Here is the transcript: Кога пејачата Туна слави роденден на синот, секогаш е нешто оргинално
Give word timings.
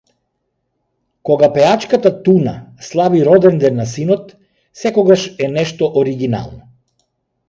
Кога 1.29 1.49
пејачата 1.57 2.11
Туна 2.27 2.53
слави 2.87 3.21
роденден 3.27 3.77
на 3.81 3.85
синот, 3.91 4.31
секогаш 4.85 5.27
е 5.45 5.51
нешто 5.59 5.91
оргинално 6.03 6.63